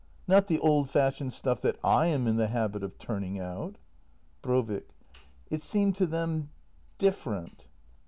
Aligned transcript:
Not 0.27 0.47
the 0.47 0.57
old 0.57 0.89
fashioned 0.89 1.31
stuff 1.31 1.61
that 1.61 1.77
/ 1.83 1.83
am 1.85 2.25
in 2.25 2.35
the 2.37 2.47
habit 2.47 2.81
of 2.83 2.97
turning 2.97 3.39
out! 3.39 3.75
Brovik. 4.41 4.95
It 5.51 5.61
seemed 5.61 5.93
to 5.97 6.07
them 6.07 6.49
different. 6.97 7.67